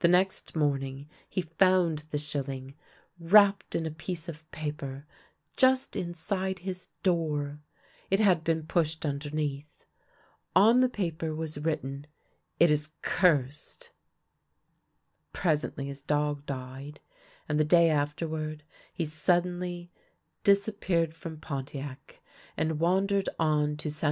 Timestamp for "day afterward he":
17.64-19.06